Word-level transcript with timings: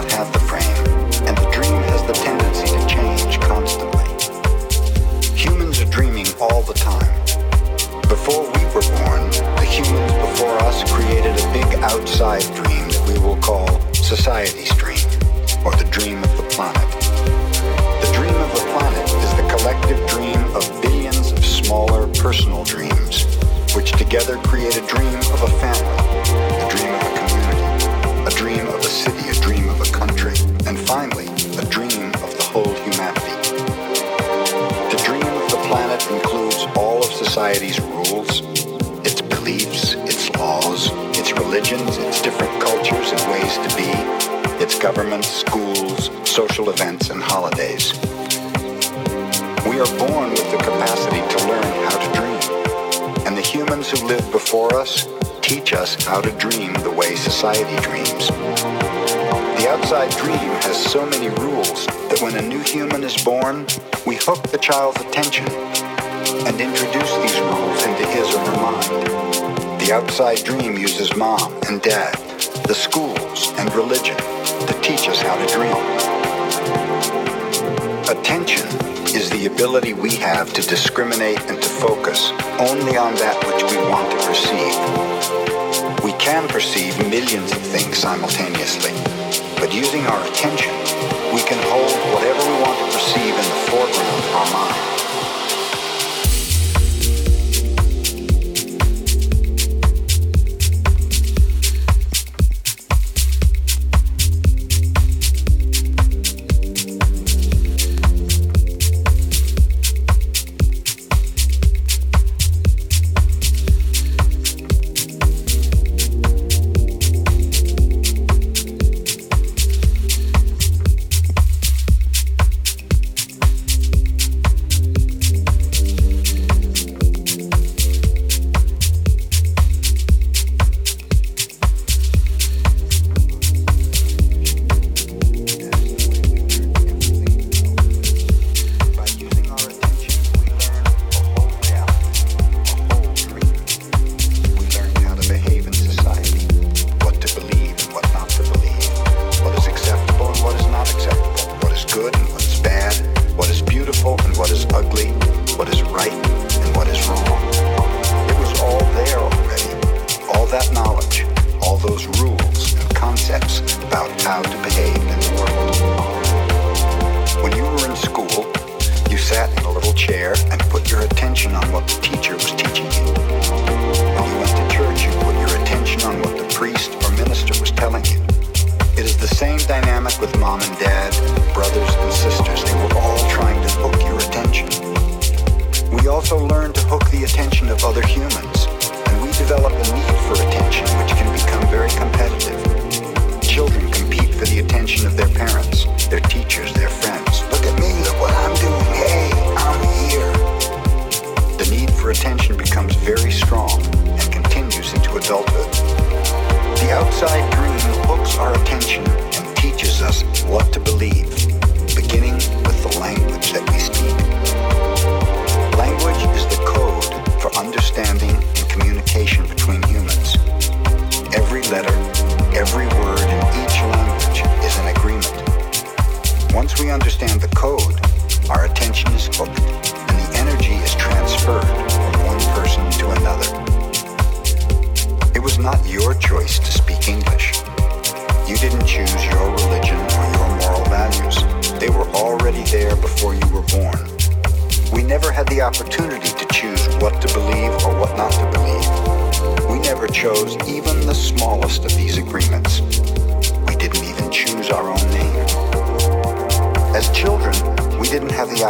I 0.00 0.02
have 0.14 0.32
the 0.32 0.39
child's 64.70 65.00
attention 65.00 65.48
and 66.46 66.60
introduce 66.60 67.12
these 67.16 67.40
rules 67.40 67.82
into 67.86 68.06
his 68.06 68.32
or 68.32 68.38
her 68.38 68.56
mind. 68.62 69.80
The 69.80 69.90
outside 69.92 70.44
dream 70.44 70.76
uses 70.76 71.16
mom 71.16 71.52
and 71.68 71.82
dad, 71.82 72.14
the 72.68 72.74
schools 72.74 73.52
and 73.58 73.74
religion 73.74 74.16
to 74.16 74.80
teach 74.80 75.08
us 75.08 75.20
how 75.22 75.34
to 75.34 75.46
dream. 75.52 75.74
Attention 78.16 78.64
is 79.10 79.28
the 79.30 79.46
ability 79.46 79.92
we 79.92 80.14
have 80.14 80.52
to 80.52 80.62
discriminate 80.62 81.40
and 81.50 81.60
to 81.60 81.68
focus 81.68 82.30
only 82.60 82.96
on 82.96 83.16
that 83.16 83.34
which 83.50 83.64
we 83.72 83.78
want 83.90 84.08
to 84.12 84.18
perceive. 84.22 84.76
We 86.04 86.12
can 86.22 86.46
perceive 86.46 86.96
millions 87.10 87.50
of 87.50 87.58
things 87.58 87.98
simultaneously, 87.98 88.92
but 89.58 89.74
using 89.74 90.06
our 90.06 90.22
attention, 90.28 90.70
we 91.34 91.42
can 91.42 91.58
hold 91.66 91.90
whatever 92.14 92.38
we 92.38 92.62
want 92.62 92.78
to 92.78 92.86
perceive 92.94 93.34
in 93.34 93.46
the 93.50 93.59
on 94.32 94.52
my 94.52 94.69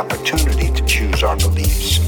opportunity 0.01 0.73
to 0.73 0.83
choose 0.87 1.23
our 1.23 1.37
beliefs, 1.37 1.99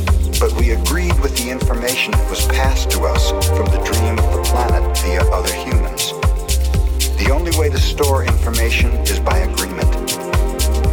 but 0.41 0.51
we 0.55 0.71
agreed 0.71 1.13
with 1.21 1.37
the 1.37 1.51
information 1.51 2.11
that 2.13 2.31
was 2.31 2.47
passed 2.47 2.91
to 2.91 3.03
us 3.03 3.29
from 3.49 3.67
the 3.67 3.83
dream 3.85 4.19
of 4.19 4.33
the 4.33 4.43
planet 4.45 4.99
via 5.01 5.21
other 5.31 5.53
humans. 5.53 6.13
The 7.21 7.31
only 7.31 7.55
way 7.59 7.69
to 7.69 7.77
store 7.77 8.25
information 8.25 8.93
is 9.13 9.21
by 9.21 9.41
agreement. 9.41 9.93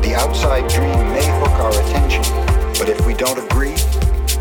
The 0.04 0.14
outside 0.14 0.70
dream 0.70 1.00
may 1.16 1.26
hook 1.39 1.56
our 1.64 1.72
attention, 1.72 2.24
but 2.78 2.89
if 2.89 3.00
we 3.08 3.14
don't 3.14 3.39
agree, 3.47 3.78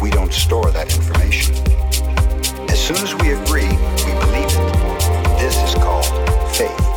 we 0.03 0.11
don't 0.11 0.33
store 0.33 0.73
that 0.73 0.93
information. 0.97 1.55
As 2.69 2.85
soon 2.85 2.99
as 2.99 3.15
we 3.23 3.35
agree, 3.39 3.71
we 3.71 4.13
believe 4.19 4.51
it. 4.51 5.39
This 5.39 5.55
is 5.63 5.75
called 5.75 6.07
faith. 6.57 6.88